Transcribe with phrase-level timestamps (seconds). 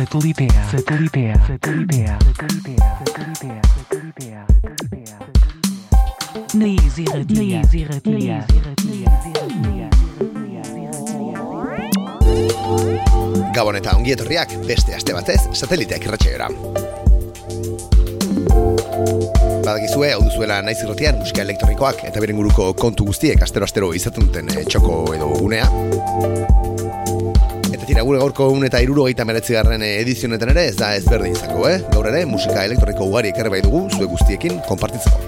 [0.00, 0.68] Satelitea.
[0.70, 1.34] Satelitea.
[1.46, 2.18] Satelitea.
[2.24, 2.98] Satelitea.
[3.04, 3.60] Satelitea.
[3.76, 4.46] Satelitea.
[4.62, 5.18] Satelitea.
[6.54, 7.04] Na Easy
[7.84, 8.44] Radio.
[13.54, 16.48] Gabon eta ongi etorriak beste aste batez sateliteak irratxeora.
[19.66, 24.48] Badakizue, hau duzuela naiz irratian musika elektronikoak eta beren guruko kontu guztiek astero-astero izaten duten
[24.56, 25.68] eh, txoko edo unea.
[27.90, 31.66] Tira, gure gaurko un eta iruro gaita garren eh, edizionetan ere ez da ezberdin izango,
[31.66, 31.80] eh?
[31.90, 35.18] Gaur ere, musika elektroniko ugari ekarri bai dugu, zue guztiekin, konpartitzeko.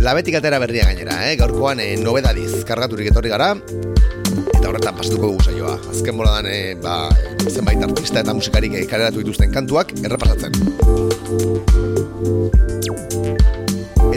[0.00, 1.36] Labetik atera berria gainera, eh?
[1.36, 5.76] gaurkoan eh, nobedadiz kargaturik etorri gara, eta horretan pasatuko dugu saioa.
[5.92, 7.12] Azken boladan, e, ba,
[7.52, 10.56] zenbait artista eta musikarik e, kareratu dituzten kantuak errepasatzen.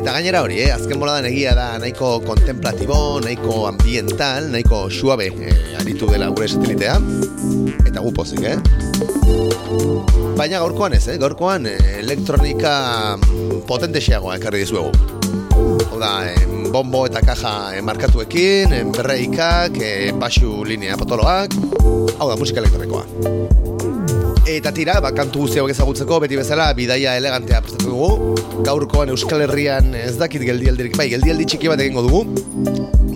[0.04, 0.66] Eta gainera hori, eh?
[0.68, 6.98] azken boladan egia da nahiko kontemplatibo, nahiko ambiental, nahiko suabe e, aritu dela gure satelitea.
[7.88, 8.58] Eta gu pozik, eh?
[10.36, 11.16] Baina gaurkoan ez, eh?
[11.24, 12.76] gaurkoan e, elektronika
[13.72, 14.92] potentesiagoa ekarri dizuegu.
[15.96, 16.12] Oda,
[16.76, 17.56] bombo eta kaja
[17.88, 21.56] markatuekin, berreikak, e, basu linea potoloak,
[22.20, 23.53] hau da, musika elektronikoa.
[24.54, 28.36] Eta tira, ba, kantu guzti hau ezagutzeko, beti bezala, bidaia elegantea prestatu dugu.
[28.68, 32.22] Gaurkoan Euskal Herrian ez dakit geldialdirik, bai, geldialdi txiki bat egingo dugu.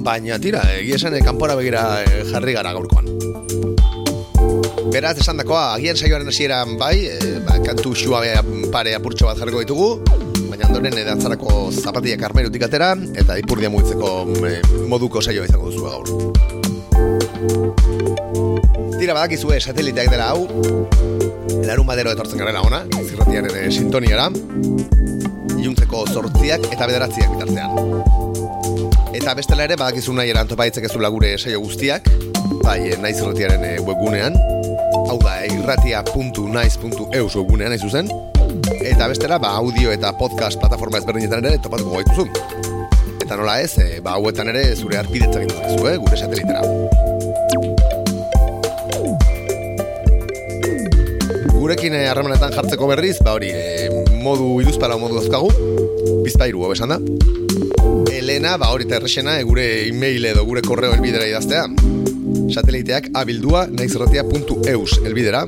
[0.01, 3.05] Baina tira, egia esan, kanpora begira e, jarri gara gaurkoan.
[4.89, 8.23] Beraz, esan dakoa, agian saioaren hasieran bai, e, ba, kantu xua
[8.73, 9.89] pare apurtxo bat jarriko ditugu,
[10.49, 14.09] baina ondoren edatzarako zapatiak armairutik atera, eta ipurdia mugitzeko
[14.41, 14.57] e,
[14.89, 16.05] moduko saioa izango duzu gaur.
[18.97, 20.47] Tira badakizue sateliteak dela hau,
[21.65, 24.29] larun badero etortzen garela ona, zirratiaren sintoniara,
[25.57, 27.71] iluntzeko zortziak eta bederatziak bitartean.
[29.17, 32.09] Eta bestela ere badakizu nahi eran topaitzek ez gure saio guztiak,
[32.63, 34.37] bai e, naiz zirratiaren e, webgunean,
[35.07, 38.11] hau da irratia.naiz.eus webgunean nahi zuzen,
[38.67, 42.27] Eta bestela, ba, audio eta podcast plataforma ezberdinetan ere topatuko gaituzu.
[43.25, 47.06] Eta nola ez, ba, hauetan ere zure arpidetzak indazu, eh, gure satelitera.
[51.67, 53.89] Gurekin eh, harremanetan jartzeko berriz, ba hori, e,
[54.23, 55.49] modu iduzpara modu dozkagu,
[56.23, 56.97] bizpairu hau esan da.
[58.13, 61.65] Elena, ba hori terrexena, e, gure e-mail edo gure korreo elbidera idaztea.
[62.55, 65.43] Sateliteak abildua naizerratia.eus elbidera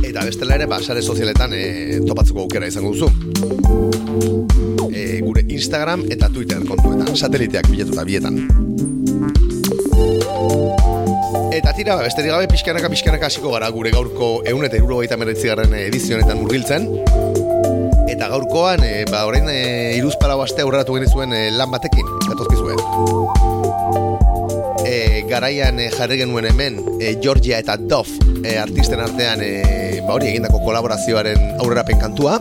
[0.00, 1.66] eta bestela ere ba, sare sozialetan e,
[2.06, 3.12] topatzeko aukera izango duzu.
[4.96, 8.65] E, gure Instagram eta Twitter kontuetan, sateliteak bilatuta bietan.
[11.56, 15.72] Eta tira, besterik gabe pixkanaka pixkanaka hasiko gara gure gaurko eun eta iruro gaita meretzigarren
[15.78, 16.84] edizionetan murgiltzen.
[18.12, 22.76] Eta gaurkoan, e, ba, orain e, iruzpara aste aurreratu genizuen e, lan batekin, gatozkizue.
[24.84, 30.20] E, garaian e, jarri genuen hemen e, Georgia eta Dove e, artisten artean e, ba
[30.20, 32.36] hori egindako kolaborazioaren aurrerapen kantua.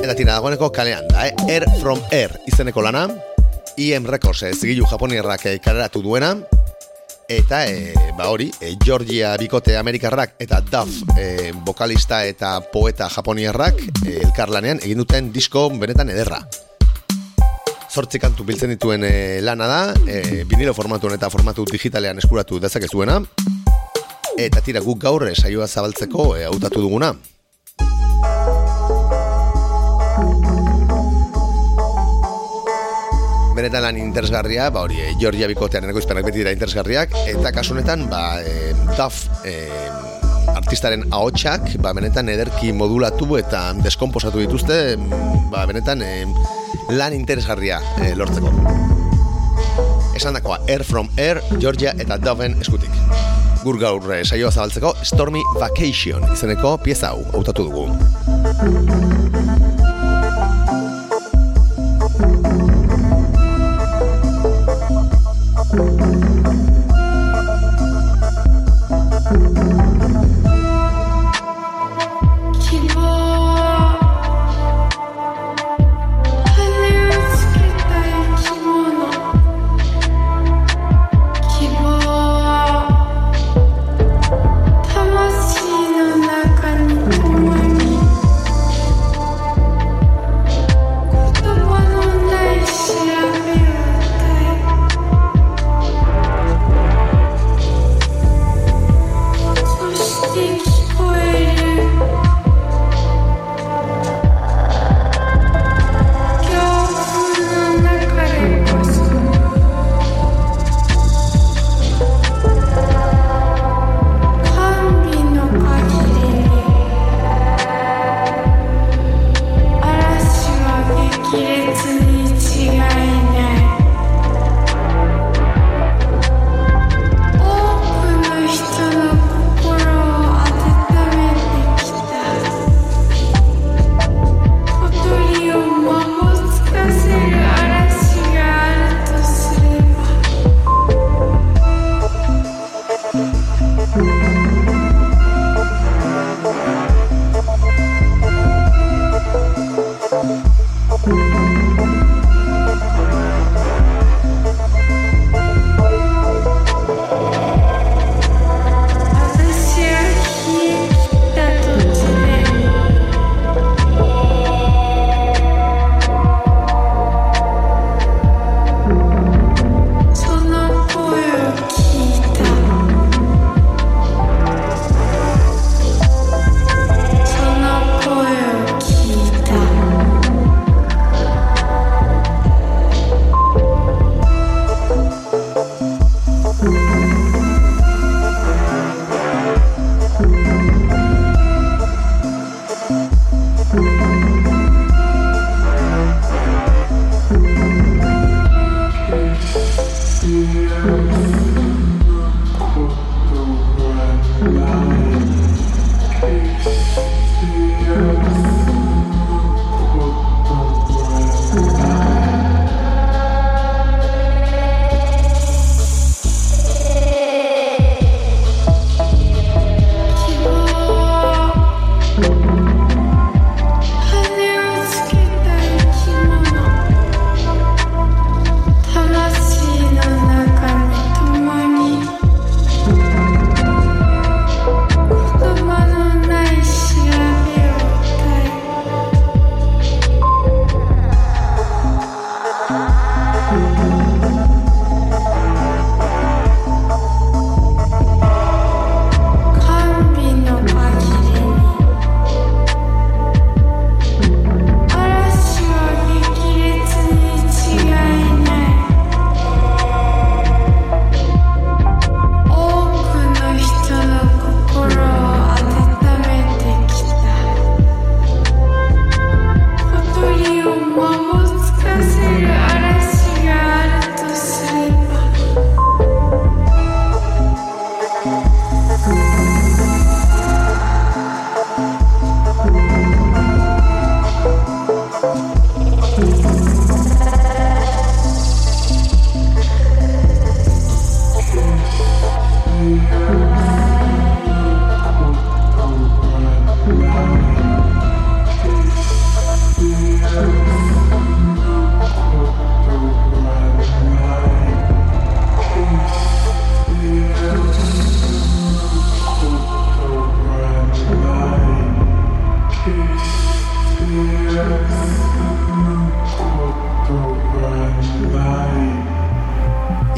[0.00, 3.10] Eta tira dagoeneko kalean da, e, Air from Air izeneko lana.
[3.76, 6.38] IM Records e, zigilu japonierrak e, kaleratu duena
[7.28, 13.82] eta e, ba hori e, Georgia bikote amerikarrak eta Dove e, vokalista eta poeta japonierrak
[14.06, 16.40] e, elkarlanean egin duten disko benetan ederra
[17.96, 23.22] zortzi kantu biltzen dituen e, lana da, e, vinilo formatuan eta formatu digitalean eskuratu dezakezuena,
[24.36, 27.14] eta tira guk gaur saioa zabaltzeko e, hautatu duguna.
[33.66, 38.70] Benetan lan interesgarria, ba hori, Georgia Bikotean eneko beti dira interesgarriak, eta kasunetan, ba, e,
[38.94, 39.54] DAF e,
[40.54, 44.94] artistaren ahotsak, ba, benetan ederki modulatu eta deskomposatu dituzte,
[45.50, 46.26] ba, benetan, e,
[46.94, 48.54] lan interesgarria e, lortzeko.
[50.14, 52.94] Esan dakoa, Air from Air, Georgia eta Doven eskutik.
[53.64, 57.90] Gur gaur e, saioa zabaltzeko, Stormy Vacation izeneko pieza hau, hautatu dugu.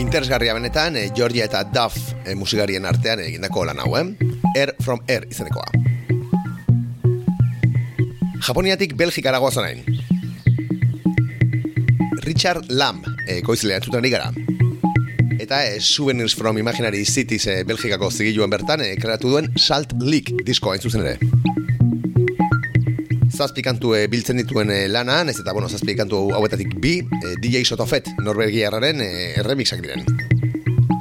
[0.09, 4.07] Interesgarria benetan, e, Georgia eta Duff e, musikarien artean egindako lan hau, eh?
[4.57, 5.69] Air from Air izenekoa.
[8.47, 9.85] Japoniatik Belgikara goazen
[12.25, 14.33] Richard Lamb, e, koizlea entzuten gara.
[15.39, 20.33] Eta e, Souvenirs from Imaginary Cities e, Belgikako zigiluen bertan e, kreatu duen Salt Leak
[20.49, 21.68] diskoa entzuzen ere.
[23.39, 28.11] Zazpikantu e, biltzen dituen e, lana, ez eta bueno, zazpikantu hauetatik bi, e, DJ Sotofet
[28.19, 29.11] Norbergiarraren e,
[29.47, 30.03] remixak diren.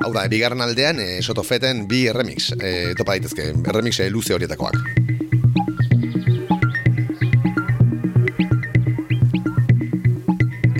[0.06, 4.77] Hau da, bigarren aldean e, Sotofeten bi remix, e, topa daitezke, remix e, luze horietakoak.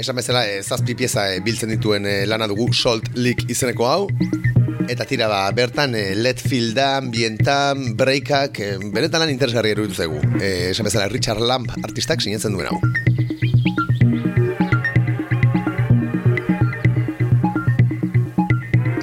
[0.08, 4.06] esan bezala e, zazpi pieza e, biltzen dituen e, lana dugu Salt Leak izeneko hau
[4.88, 10.22] eta tira ba, bertan e, let fieldan, bientan, breakak e, benetan lan interesgarri eruditu zegu
[10.40, 12.80] e, esan bezala Richard Lamp artistak sinetzen duen hau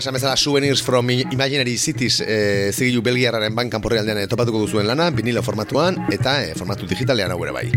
[0.04, 4.88] esan bezala Souvenirs from Imaginary Cities e, zigilu belgiarraren bankan porri aldean e, topatuko duzuen
[4.88, 7.68] lana, vinilo formatuan eta e, formatu digitalean hau ere bai.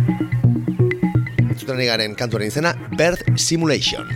[1.48, 4.12] Entzuten garen kantuaren izena Birth Simulation.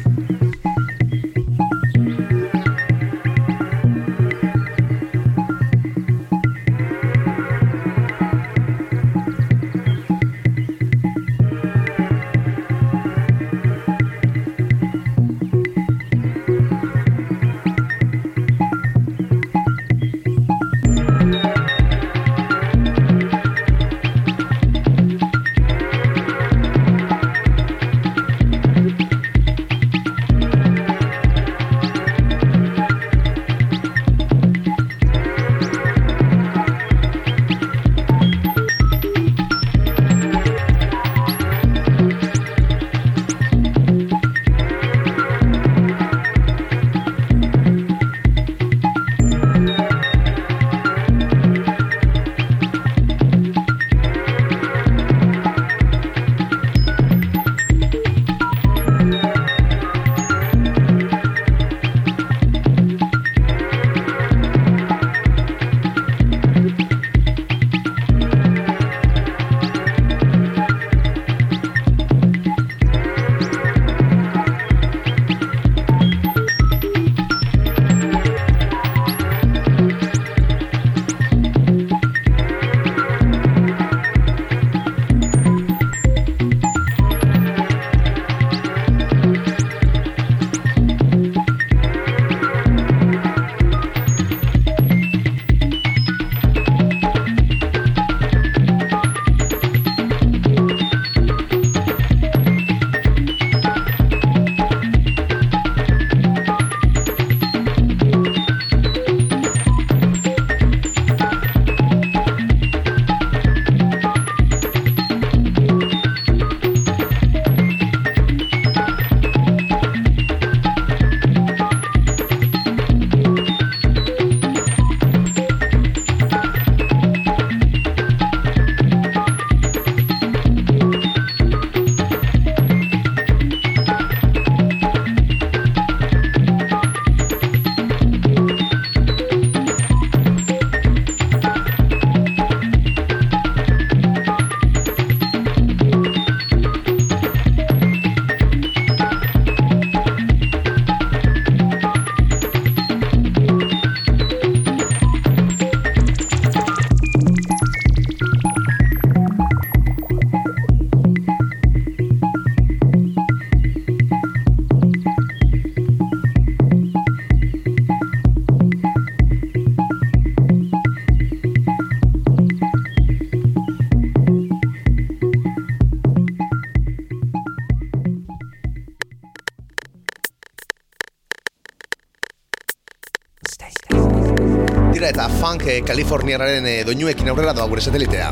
[185.61, 188.31] Funk eh, Kaliforniararen eh, doinuekin aurrera doa gure satelitea.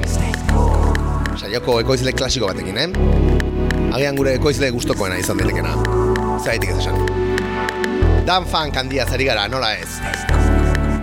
[1.38, 2.88] Saioko ekoizle klasiko batekin, eh?
[3.94, 5.76] Agian gure ekoizle gustokoena izan ditekena.
[6.44, 7.06] Zaitik ez esan.
[8.26, 10.00] Dan funk handia zari gara, nola ez?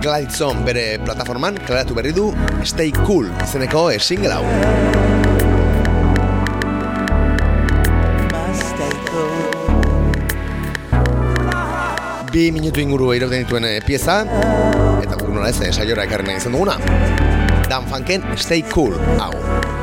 [0.03, 4.43] Glidezone bere plataforman, klaratu berri du, Stay Cool izeneko e single hau.
[12.31, 14.21] Bi minutu inguru eiroten dituen e, pieza,
[15.37, 16.77] nola ez, saiora ekarri nahi izan duguna.
[17.69, 19.76] Dan Funken, Stay Cool, hau.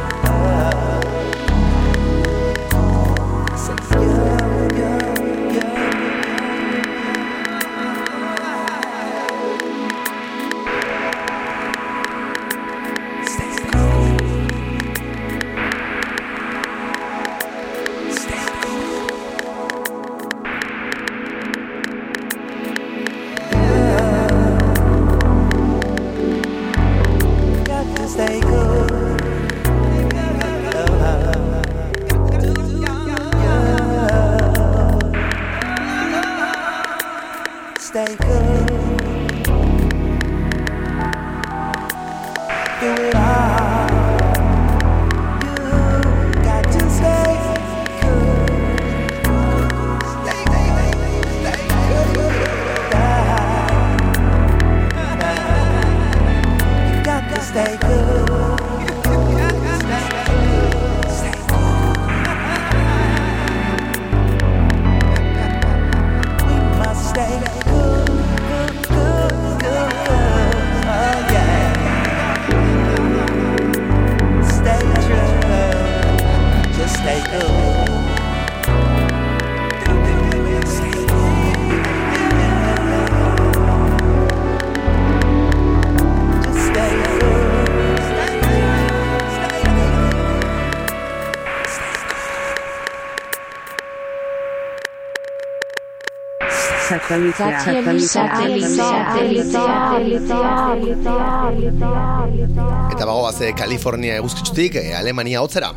[102.94, 105.68] Eta bago baze Kalifornia eguzkitzutik eh, Alemania hotzera.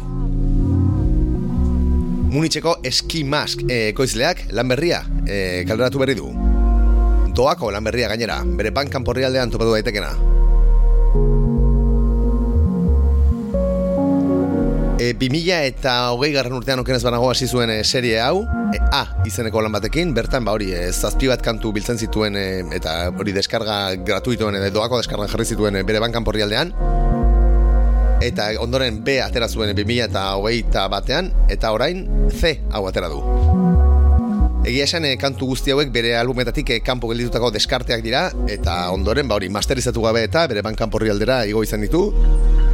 [2.31, 6.31] Munitzeko eski mask eh, ekoizleak lan berria eh, kalderatu berri du.
[7.35, 10.13] Doako lan berria gainera, bere bankan porri aldean topatu daitekena.
[14.97, 19.03] E, 2000 eta hogei garren urtean okenez banago hasi zuen e, serie hau, e, A
[19.27, 22.47] izeneko lan batekin, bertan ba hori e, zazpi bat kantu biltzen zituen e,
[22.77, 26.73] eta hori deskarga gratuitoen edo doako deskarga jarri zituen e, bere bankan porri aldean.
[28.23, 33.11] Eta ondoren B atera zuen 2000 eta hogei eta batean, eta orain C hau atera
[33.13, 33.21] du.
[34.67, 39.29] Egia esan e, kantu guzti hauek bere albumetatik e, kanpo gelditutako deskarteak dira, eta ondoren
[39.29, 42.09] ba hori masterizatu gabe eta bere bankan porri aldera igo izan ditu,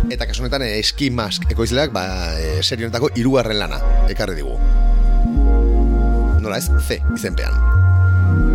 [0.10, 2.08] eta kasu honetan eh, eski mask ekoizleak ba,
[2.40, 4.58] e, serie honetako hirugarren lana ekarri digu.
[6.54, 7.56] Nola ez, C izenpean.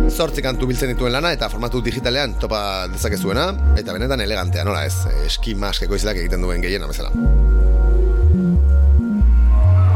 [0.07, 2.61] Zortzi kantu biltzen dituen lana eta formatu digitalean topa
[2.93, 4.93] dezakezuena eta benetan elegantea, nola ez,
[5.25, 7.11] eski mask ekoizleak egiten duen gehiena bezala.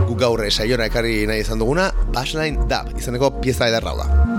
[0.04, 4.33] Guk gaur saiora ekarri nahi izan duguna, Baseline Dab izeneko pieza ederra da.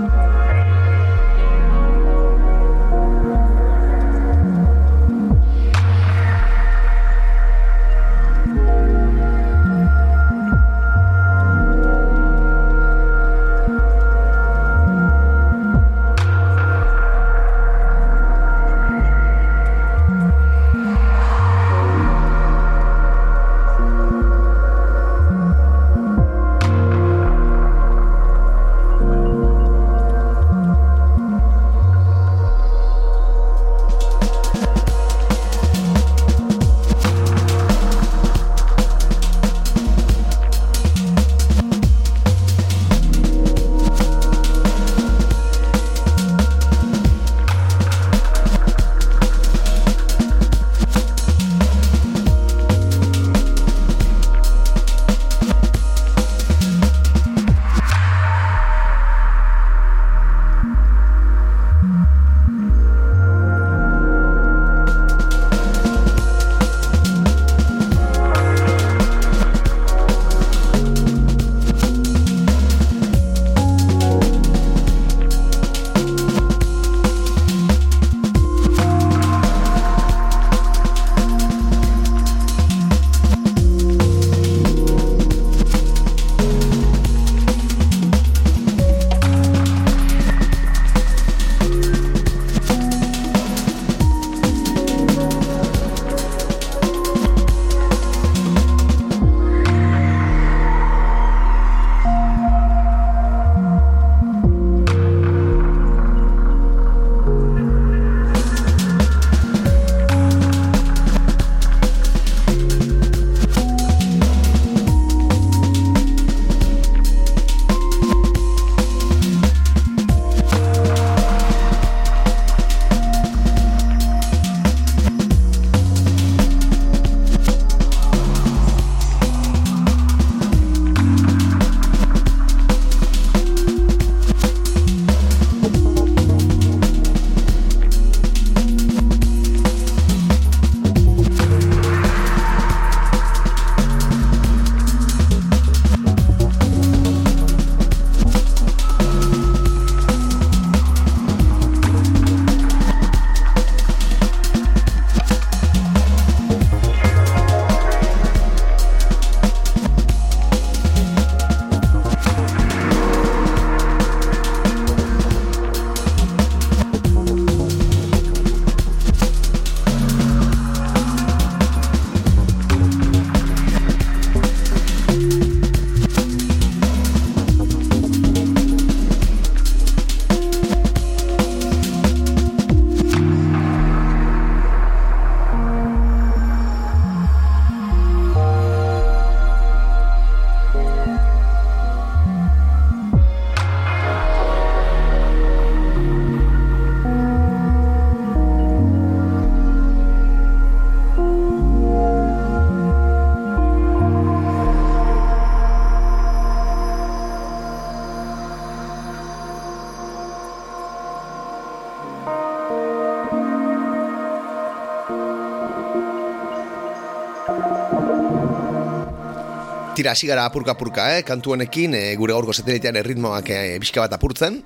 [220.05, 221.23] Tira, hasi gara apurka-apurka, eh?
[221.25, 224.59] kantu honekin e, gure gaurko satelitean erritmoak e, pixka bat apurtzen,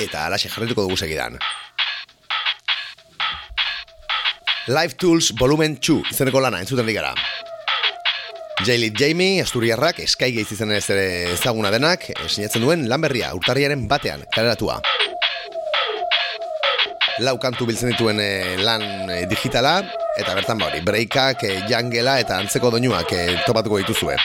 [0.00, 1.36] eta alaxe jarretuko dugu segidan.
[4.72, 7.10] Live Tools Volumen 2 izeneko lana entzuten digara.
[8.64, 13.84] Jailit Jamie, Asturiarrak, Sky Gates izan ez ere ezaguna denak, sinatzen duen lan berria urtarriaren
[13.92, 14.78] batean, kaleratua.
[17.28, 19.82] Lau kantu biltzen dituen e, lan e, digitala,
[20.16, 24.16] eta bertan bauri, breakak, e, jangela eta antzeko doinuak e, topatuko dituzue.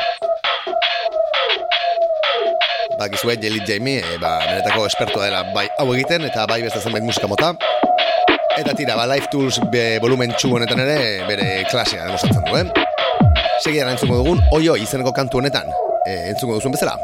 [3.01, 7.03] Bakizue, Jelit Jamie, e, ba, benetako espertoa dela bai hau egiten, eta bai beste zenbait
[7.03, 7.53] musika mota.
[8.59, 12.67] Eta tira, ba, Life Tools be, volumen txu honetan ere, bere klasea demostratzen du, eh?
[13.63, 15.73] Segidan entzuko dugun, oio izeneko kantu honetan,
[16.05, 16.99] e, entzuko duzuen bezala.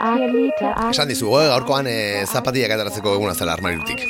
[0.00, 4.06] Esan dizu, eh, gaurkoan eh, zapatiak ataratzeko eguna zela armarirutik.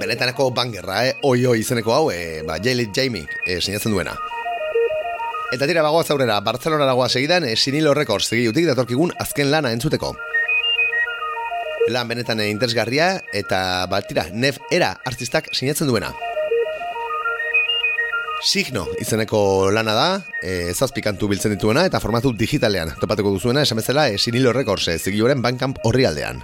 [0.00, 4.12] Benetaneko bangerra, eh, oi oi izeneko hau, eh, ba, Jailit Jamie, eh, sinatzen duena.
[5.52, 10.14] Eta tira bagoaz aurrera, Barcelona nagoa segidan, eh, Sinilo Records segiutik datorkigun azken lana entzuteko.
[11.88, 16.12] Lan benetan interesgarria, eta ba, tira, nef era artistak sinatzen duena.
[18.42, 20.06] Signo izeneko lana da,
[20.40, 25.44] e, zazpikantu biltzen dituena eta formatu digitalean topatuko duzuena esan bezala esinil horrek horse, zigioren
[25.44, 26.42] bankamp horri aldean.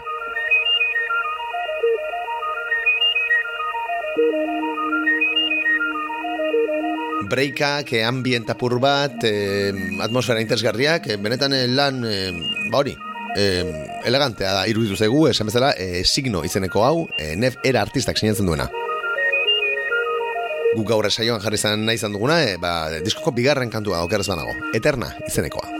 [7.26, 9.72] breika, ke ambienta pur bat, e,
[10.04, 12.94] atmosfera interesgarriak, e, benetan e, lan, e, ba hori,
[13.35, 13.48] e,
[14.06, 18.46] elegantea da, iruditu zegu, esan bezala, e, signo izeneko hau, e, nef era artistak sinatzen
[18.46, 18.70] duena.
[20.76, 24.52] Guk gaur saioan jarri zan nahi izan duguna, e, ba, diskoko bigarren kantua okeraz banago,
[24.76, 25.72] eterna izenekoa.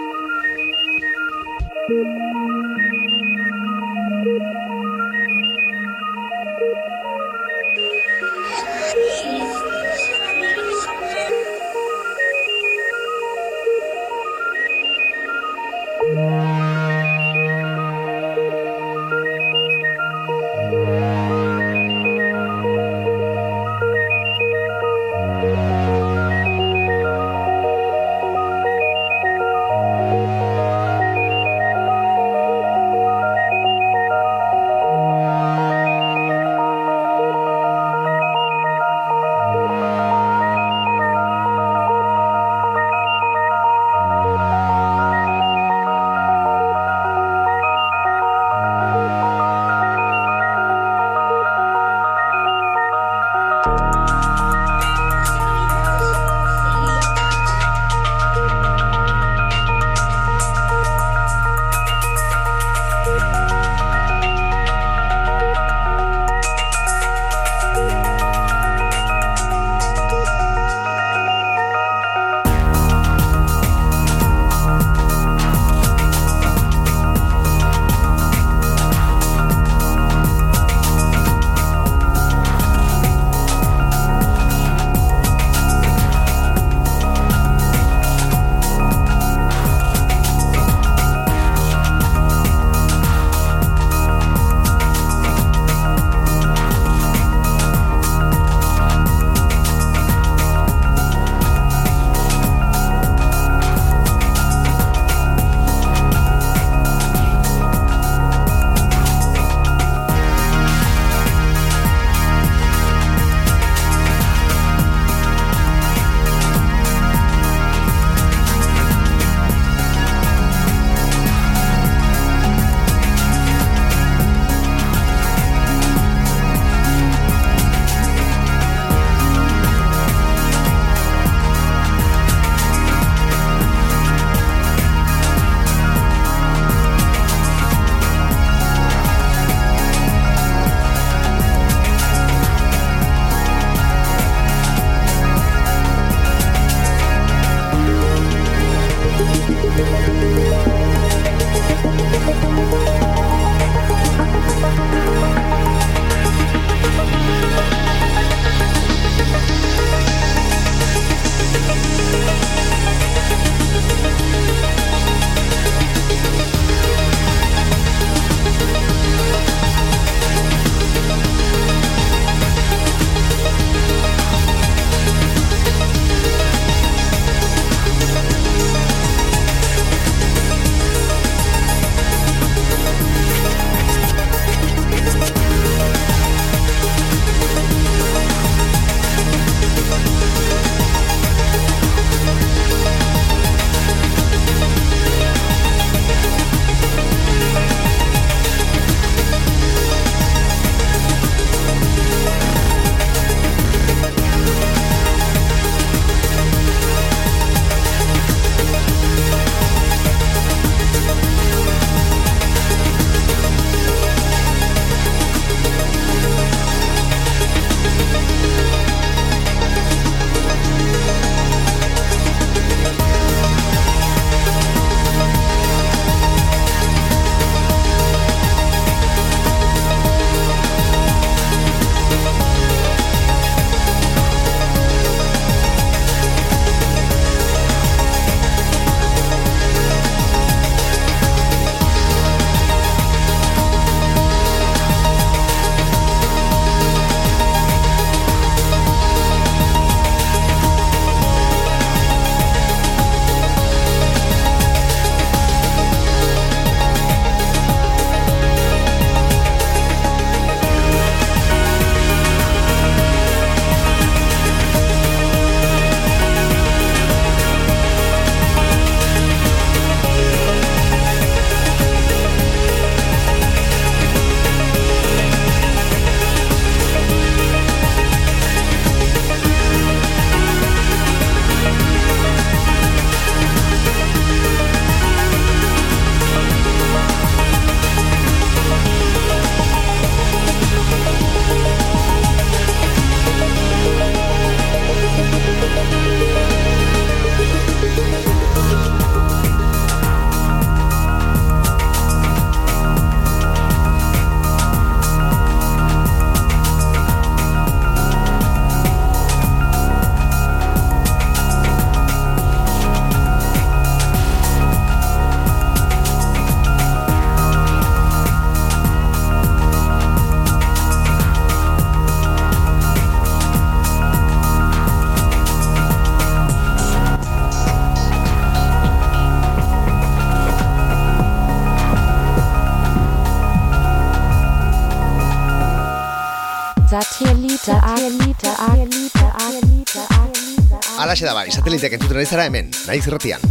[341.02, 343.42] Alaxe da bai, sateliteak entzuten ari zara hemen, nahi zerratian.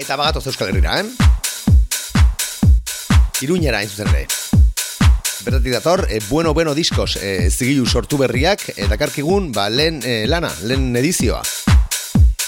[0.00, 1.06] Eta bagatoz Euskal Herrira, eh?
[3.44, 4.24] Iruñera hain zuzen ere.
[5.44, 10.26] Bertatik dator, e, bueno, bueno diskos e, zigilu sortu berriak, e, dakarkigun, ba, lehen e,
[10.26, 11.42] lana, lehen edizioa.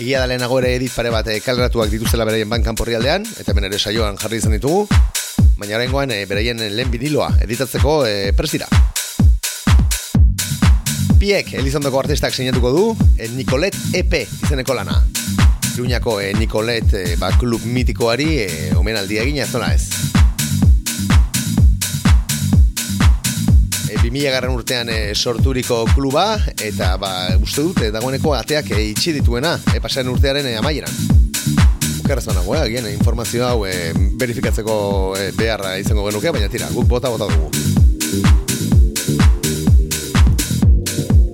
[0.01, 3.53] Egia da lehenago ere edit pare bat e, kalratuak dituztela beraien bankan porri aldean, eta
[3.53, 4.89] hemen ere saioan jarri izan ditugu,
[5.61, 8.73] baina horrengoan e, beraien lehen biniloa editatzeko e, presira.
[11.17, 12.83] Piek Elizondoko artistak sinatuko du
[13.17, 14.99] e, Nicolet EP izeneko lana.
[15.75, 19.89] Iruñako e, Nicolet e, ba, klub mitikoari e, omenaldia egina ez zola ez.
[23.89, 29.17] E, 2000 garran urtean e, sorturiko kluba eta ba, uste dute dagoeneko ateak e, itxi
[29.17, 30.93] dituena e, pasaren urtearen e, amaieran.
[32.03, 32.93] Bukarra nago, eh?
[32.93, 34.77] Informazio hau e, verifikatzeko
[35.17, 37.76] e, beharra izango genuke, baina tira, guk bota bota dugu.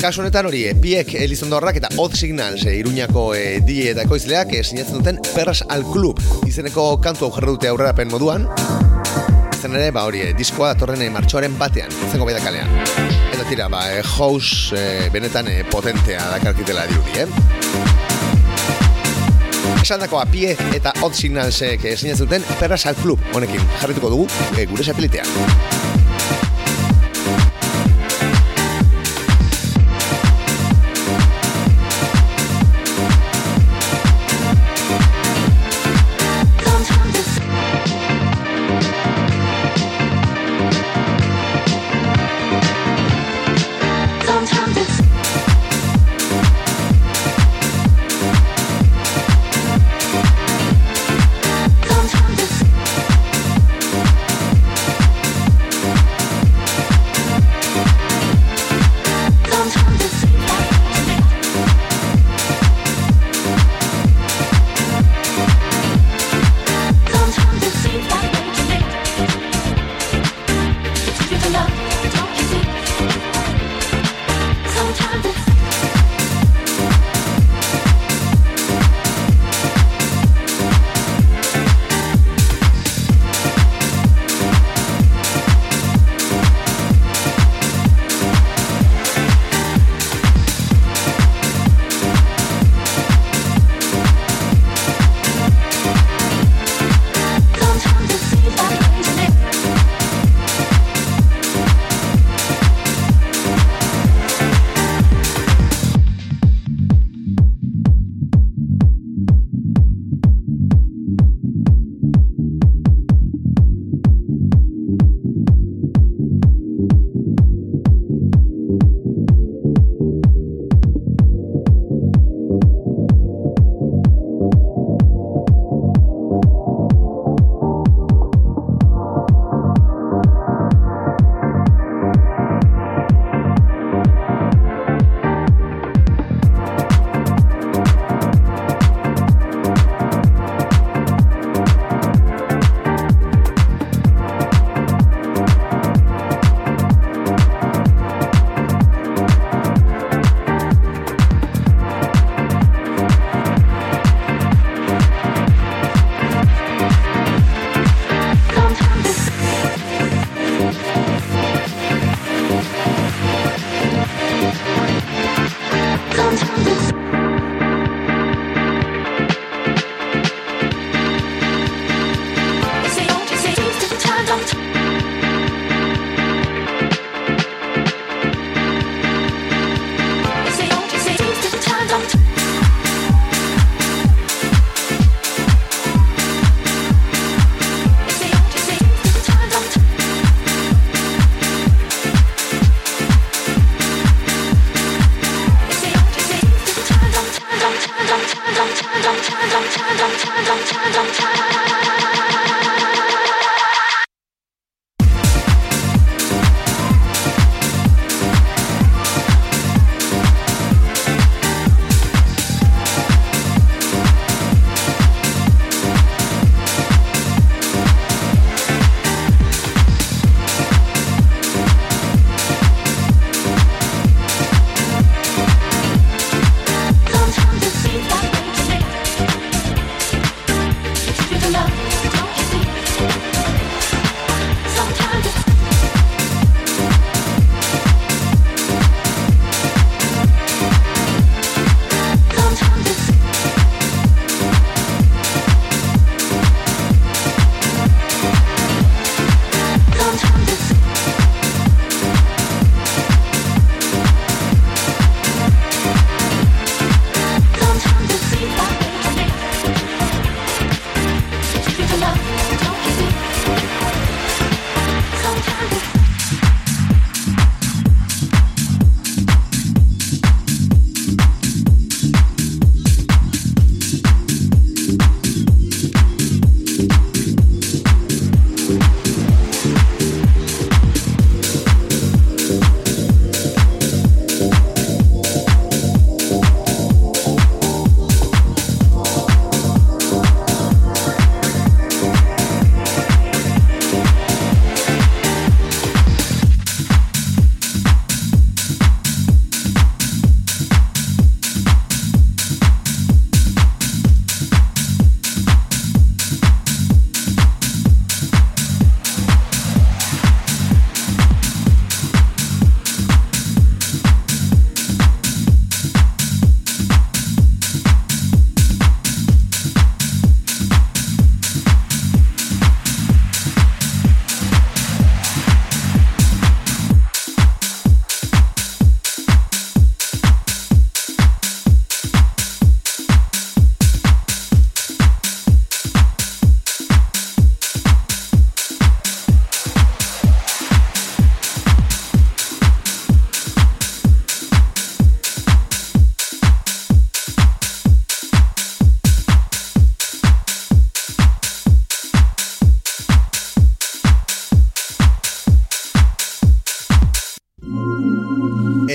[0.03, 4.63] Kasu honetan hori, piek Elizondorrak eta Odd Signals e, Iruñako e, DJ eta ekoizleak e,
[4.67, 8.49] sinatzen duten Perras al Club izeneko kantu hau jarra dute aurrerapen moduan.
[9.55, 12.75] Izen ere, ba hori, diskoa datorren martxoaren batean, zengo bai kalean.
[13.31, 17.29] Eta tira, ba, e, house e, benetan e, potentea dakarkitela dirudi, eh?
[19.85, 24.67] Esan dakoa, pie eta Odd Signalsek sinatzen duten Perras al Club honekin jarrituko dugu e,
[24.67, 25.92] gure sapilitean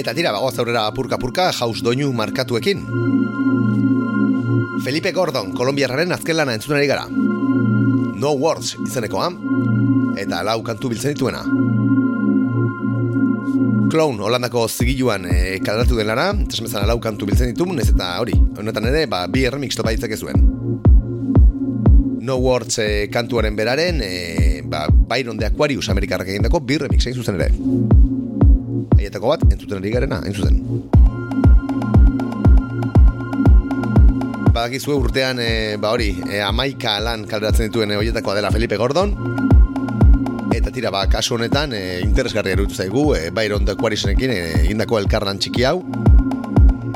[0.08, 2.86] Eta tira, bagoaz aurrera purka-purka jauz doinu markatuekin.
[4.86, 7.10] Felipe Gordon, kolombiarraren azken lana entzunari gara.
[7.12, 9.28] No Words izenekoa,
[10.24, 11.44] eta lau kantu biltzen dituena.
[13.92, 18.40] Clown, Holandako zigiluan e, kaleratu den lara, eta lau kantu biltzen ditu, ez eta hori,
[18.64, 20.40] honetan ere, ba, bi erremix topa zuen.
[22.24, 27.20] No Words e, kantuaren beraren, e, ba, Byron de Aquarius Amerikarrak egindako bi remix egin
[27.26, 27.52] zuzen ere.
[29.08, 30.58] Aietako bat, entzuten ari garena, zuzen.
[34.52, 39.14] Badakizue urtean, e, ba hori, e, amaika lan kaleratzen dituen e, horietakoa dela Felipe Gordon,
[40.52, 45.00] eta tira, ba, kasu honetan, e, interesgarri erutu zaigu, e, Byron de Aquariusenekin e, egindako
[45.00, 45.78] elkarlan txiki hau,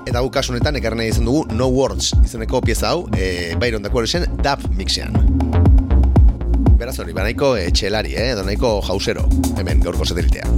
[0.03, 3.93] eta gu kasu honetan ekarren izan dugu No Words izeneko pieza hau e, Byron de
[3.93, 5.15] Aquariusen dub mixean.
[6.81, 9.29] Beraz hori, ba nahiko etxelari, eh, edo nahiko jausero,
[9.61, 10.51] hemen gaurko satelitea.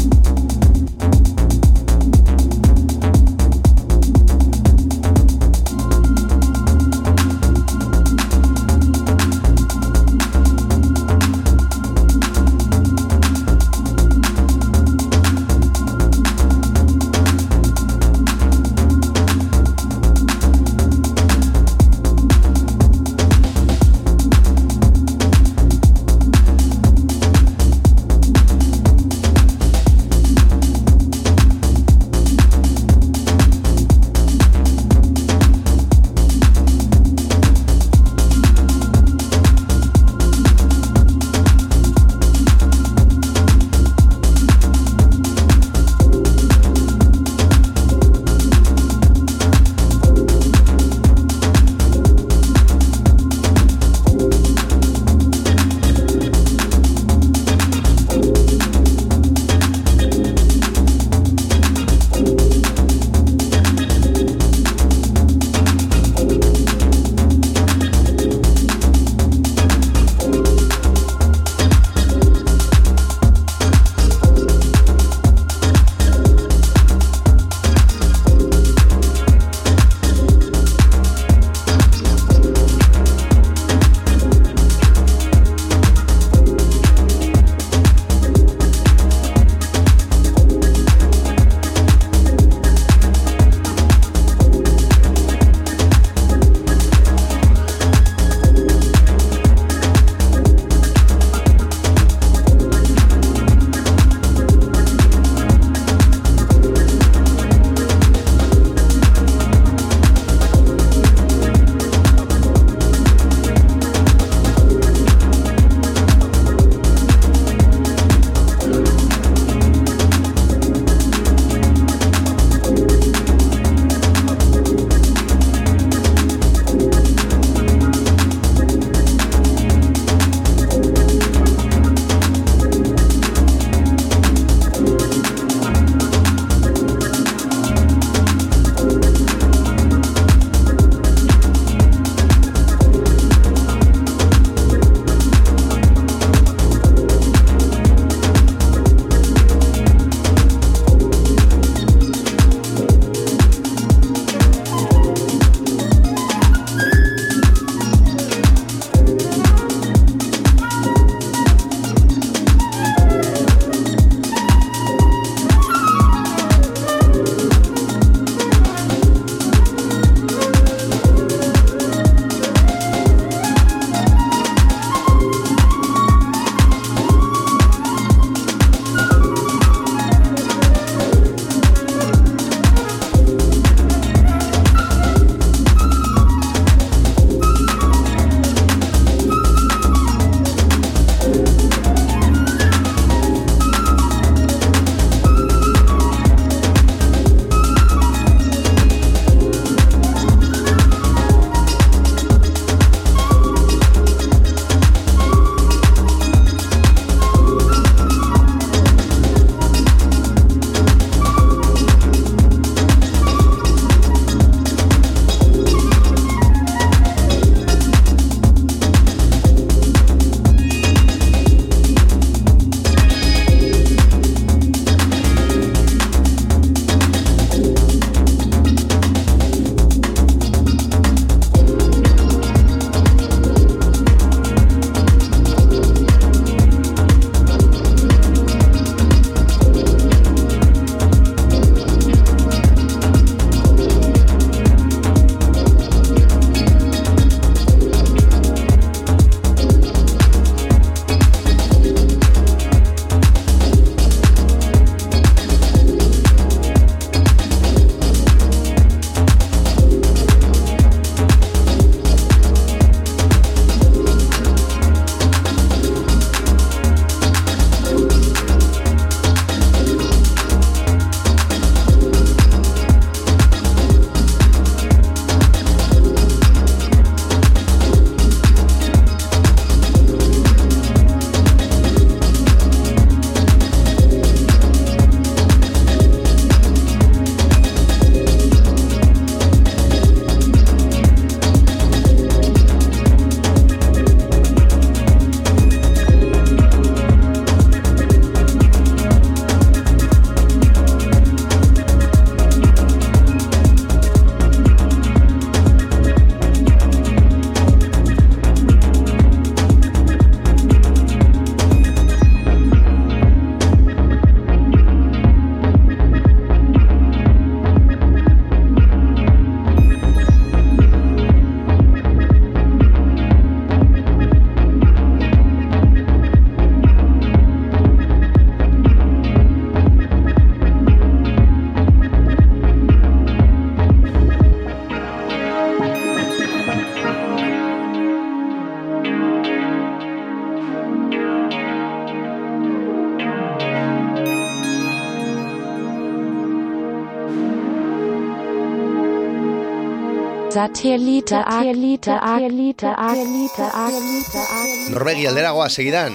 [350.54, 356.14] Satellite Satellite Satellite Satellite Satellite Norvegi alderagoa segidan.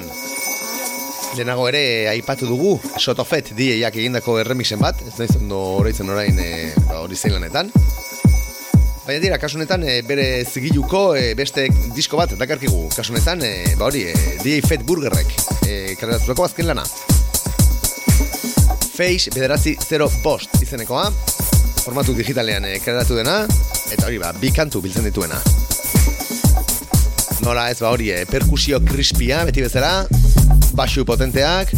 [1.34, 1.80] Lehenago ere
[2.12, 7.18] aipatu dugu Sotofet DJak egindako erremixen bat, ez naiz ondo oroitzen orain e, ba, hori
[7.18, 7.72] zein lanetan.
[9.08, 11.66] Baina dira, kasunetan e, bere zigiluko e, beste
[11.96, 12.84] disko bat dakarkigu.
[12.94, 15.34] Kasunetan, e, ba hori, e, DJ Fat Burgerrek
[15.66, 16.86] e, azken lana.
[18.94, 21.10] Face bederatzi 0 bost izenekoa,
[21.88, 23.38] formatu digitalean e, kareratu dena,
[23.88, 25.38] eta hori ba, bi kantu biltzen dituena.
[27.40, 30.02] Nola ez ba hori, e, perkusio krispia, beti bezala,
[30.76, 31.72] basu potenteak,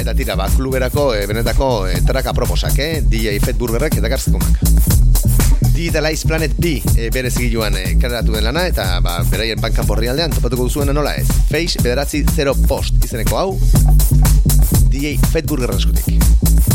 [0.00, 3.02] eta tira, ba, kluberako e, benetako e, traka proposak, eh?
[3.04, 4.56] DJ Fat Burgerrek eta garzikunak.
[5.74, 10.08] Digitalize Planet B e, bere zigiluan e, kareratu den lana, eta ba, beraien bankan borri
[10.08, 11.28] aldean topatuko duzuena nola ez.
[11.52, 13.50] Face bederatzi 0 post izeneko hau,
[14.88, 16.71] DJ Fat Burgerren eskutik.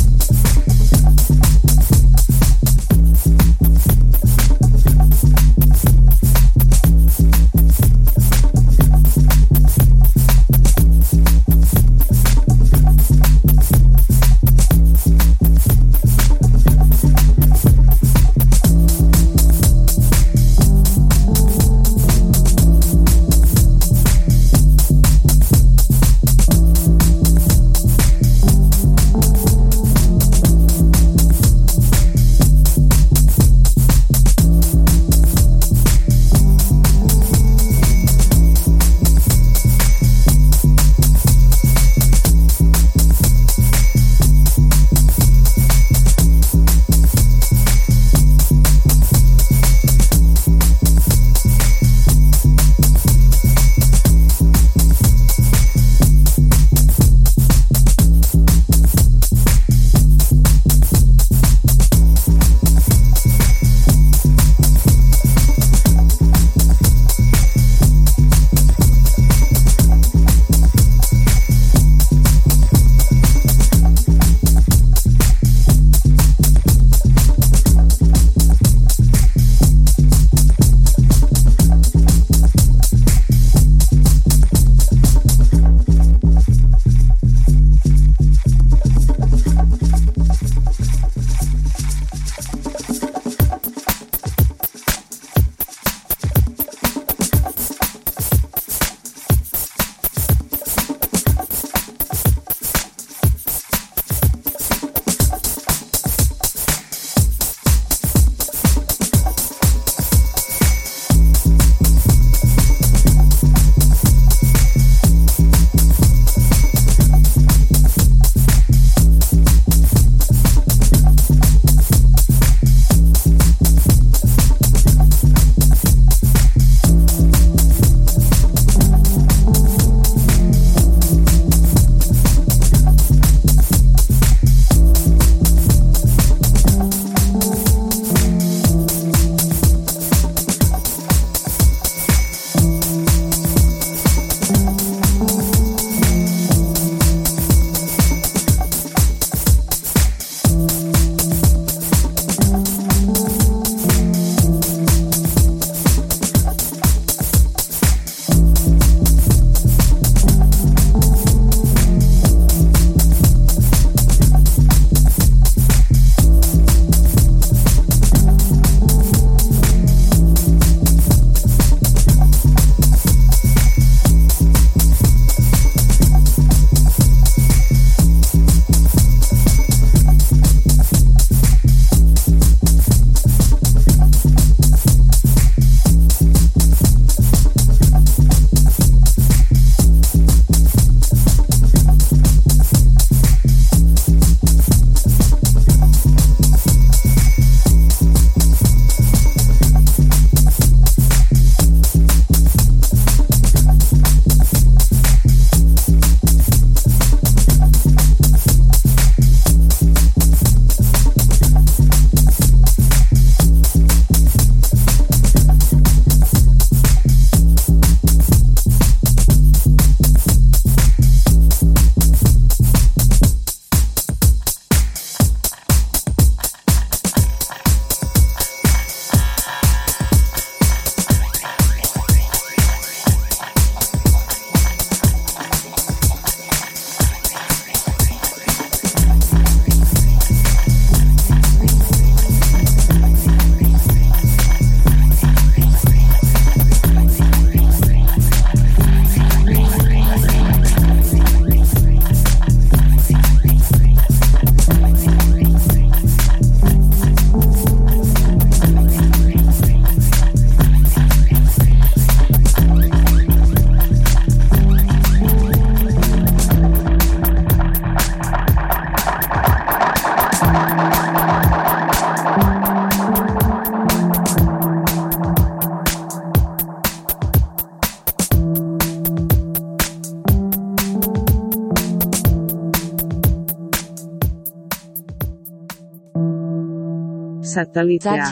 [287.57, 288.29] Satelitea.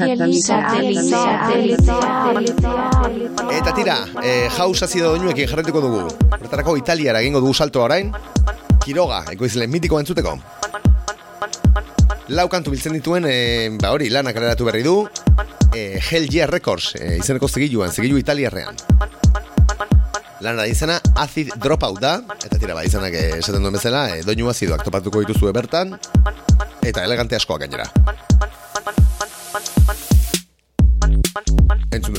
[3.57, 6.03] Eta tira, e, jauz azido doinuekin jarretuko dugu.
[6.29, 8.11] Horretarako Italiara egingo dugu salto orain.
[8.85, 10.37] Kiroga, ekoizle mitiko entzuteko.
[12.37, 15.07] Lau kantu biltzen dituen, e, ba hori, lanak aleratu berri du.
[15.73, 18.75] E, Hell Yeah Records, e, izeneko zigiluan, zigilu italiarrean.
[20.45, 24.21] Lana da izena Acid Dropout da, eta tira, ba, izenak eh, esaten duen bezala, e,
[24.27, 25.95] doinu azidoak topatuko dituzue bertan,
[26.83, 27.89] eta elegante askoak gainera.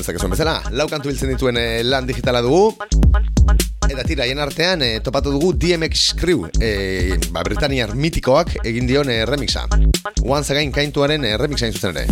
[0.07, 2.71] Dezakezuen bezala, lau kantu biltzen dituen eh, lan digitala dugu,
[3.87, 9.07] Eta tira, hien artean, e, topatu dugu DMX Crew, e, ba, Britaniar mitikoak egin dion
[9.07, 9.63] e, remixa.
[10.27, 12.03] Once Again kaintuaren e, remixa zuzen ere.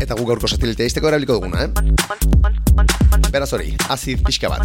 [0.00, 3.28] Eta gu gaurko satilitea izteko erabiliko duguna, eh?
[3.28, 4.64] Beraz hori, azid pixka bat.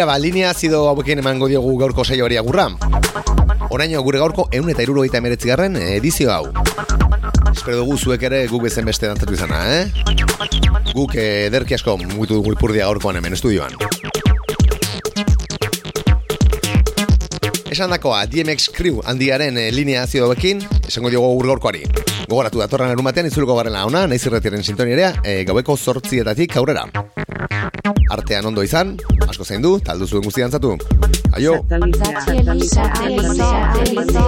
[0.00, 2.70] Tira ba, linea zido hauekin emango diogu gaurko saio hori agurra.
[3.68, 6.46] Oraino gure gaurko eun eta iruro eta garren edizio hau.
[7.52, 9.92] Espero dugu zuek ere guk bezen beste dantzatu izana, eh?
[10.94, 13.76] Guk ederki asko mugitu dugu ipurdia gaurkoan hemen estudioan.
[17.68, 21.84] Esan dakoa, DMX Crew handiaren e, linea zido hauekin, esango diogu gure gaurkoari.
[22.26, 26.88] Gogoratu datorren erumatean itzuluko garela ona, naiz irretiaren sintoniarea, e, gaueko sortzietatik aurrera.
[28.10, 28.96] Artean ondo izan,
[29.30, 30.74] asko zein du, taldu zuen guzti dantzatu.
[31.38, 31.54] Aio!
[32.70, 34.20] Satellite.